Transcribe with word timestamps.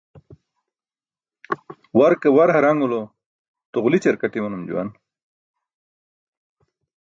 War 1.97 2.13
ke 2.21 2.29
war 2.35 2.49
harṅulo 2.55 3.01
tuġli 3.71 3.97
ćarkat 4.03 4.33
imanum 4.37 4.63
juwan 4.69 4.89